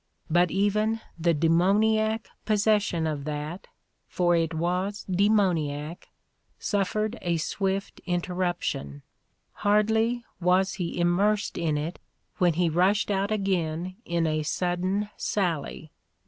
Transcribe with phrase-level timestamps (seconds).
[0.31, 3.67] But even the demoniac pos session of that,
[4.07, 6.07] for it was demoniac,
[6.57, 9.03] suffered a swift interruption.
[9.57, 11.99] Hardly was he immersed in it
[12.39, 15.91] when he rushed out again in a sudden sally.